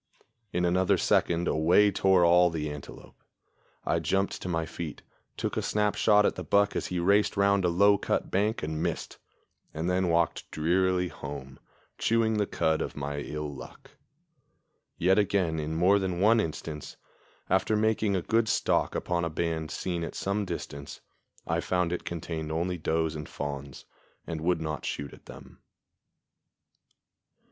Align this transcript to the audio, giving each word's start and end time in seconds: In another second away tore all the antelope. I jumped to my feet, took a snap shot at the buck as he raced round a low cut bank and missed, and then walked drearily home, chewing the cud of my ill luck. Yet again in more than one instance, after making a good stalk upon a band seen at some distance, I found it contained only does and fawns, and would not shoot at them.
In 0.51 0.65
another 0.65 0.97
second 0.97 1.47
away 1.47 1.91
tore 1.91 2.25
all 2.25 2.49
the 2.49 2.71
antelope. 2.71 3.21
I 3.85 3.99
jumped 3.99 4.41
to 4.41 4.49
my 4.49 4.65
feet, 4.65 5.03
took 5.37 5.55
a 5.57 5.61
snap 5.61 5.93
shot 5.93 6.25
at 6.25 6.33
the 6.33 6.43
buck 6.43 6.75
as 6.75 6.87
he 6.87 6.97
raced 6.97 7.37
round 7.37 7.63
a 7.63 7.69
low 7.69 7.99
cut 7.99 8.31
bank 8.31 8.63
and 8.63 8.81
missed, 8.81 9.19
and 9.75 9.87
then 9.87 10.07
walked 10.09 10.49
drearily 10.49 11.09
home, 11.09 11.59
chewing 11.99 12.37
the 12.39 12.47
cud 12.47 12.81
of 12.81 12.95
my 12.95 13.19
ill 13.19 13.53
luck. 13.53 13.91
Yet 14.97 15.19
again 15.19 15.59
in 15.59 15.75
more 15.75 15.99
than 15.99 16.19
one 16.19 16.39
instance, 16.39 16.97
after 17.47 17.75
making 17.75 18.15
a 18.15 18.23
good 18.23 18.49
stalk 18.49 18.95
upon 18.95 19.23
a 19.23 19.29
band 19.29 19.69
seen 19.69 20.03
at 20.03 20.15
some 20.15 20.45
distance, 20.45 20.99
I 21.45 21.59
found 21.59 21.93
it 21.93 22.05
contained 22.05 22.51
only 22.51 22.79
does 22.79 23.15
and 23.15 23.29
fawns, 23.29 23.85
and 24.25 24.41
would 24.41 24.61
not 24.61 24.83
shoot 24.83 25.13
at 25.13 25.27
them. 25.27 25.59